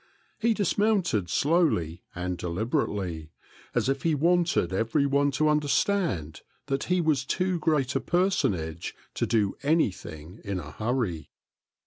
[0.39, 3.29] He dismounted slowly and deliberately,
[3.75, 8.95] as if he wanted every one to understand that he was too great a personage
[9.13, 11.29] to do anything in a hurry.